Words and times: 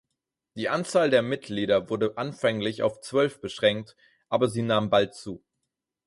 Die 0.55 0.67
Anzahl 0.67 1.11
der 1.11 1.21
Mitglieder 1.21 1.91
wurde 1.91 2.17
anfänglich 2.17 2.81
auf 2.81 3.01
zwölf 3.01 3.39
beschränkt, 3.39 3.95
aber 4.29 4.49
sie 4.49 4.63
nahm 4.63 4.89
bald 4.89 5.13
zu. 5.13 5.43